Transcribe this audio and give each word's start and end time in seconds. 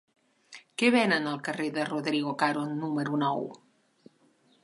Què 0.81 0.87
venen 0.95 1.27
al 1.31 1.37
carrer 1.49 1.67
de 1.75 1.85
Rodrigo 1.91 2.33
Caro 2.43 2.65
número 2.71 3.23
nou? 3.27 3.45